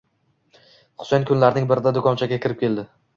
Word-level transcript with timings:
Husayn 1.03 1.27
kunlarning 1.31 1.67
birida 1.73 1.93
do`konchaga 1.99 2.41
kirib 2.47 2.59
keldi 2.63 2.87